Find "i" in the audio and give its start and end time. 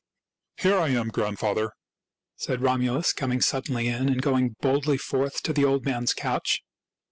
0.79-0.87